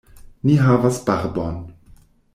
[0.49, 1.63] Ni havas barbon.